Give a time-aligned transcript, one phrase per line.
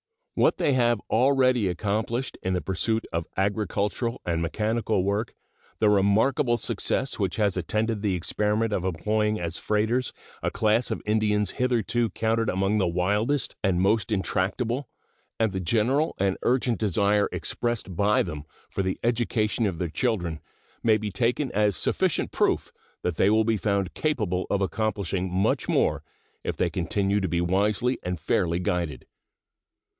[0.33, 5.35] What they have already accomplished in the pursuit of agricultural and mechanical work,
[5.77, 10.11] the remarkable success which has attended the experiment of employing as freighters
[10.41, 14.89] a class of Indians hitherto counted among the wildest and most intractable,
[15.39, 20.39] and the general and urgent desire expressed by them for the education of their children
[20.81, 22.71] may be taken as sufficient proof
[23.03, 26.01] that they will be found capable of accomplishing much more
[26.43, 29.05] if they continue to be wisely and fairly guided.